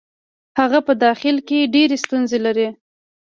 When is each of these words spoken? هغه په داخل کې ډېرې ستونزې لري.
هغه 0.59 0.79
په 0.87 0.93
داخل 1.05 1.35
کې 1.47 1.69
ډېرې 1.75 1.97
ستونزې 2.03 2.39
لري. 2.45 2.67